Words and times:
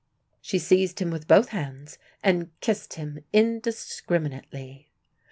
She 0.41 0.57
seized 0.57 0.97
him 0.99 1.11
with 1.11 1.27
both 1.27 1.49
hands, 1.49 1.99
and 2.23 2.49
kissed 2.59 2.95
him 2.95 3.19
indiscriminately. 3.31 4.89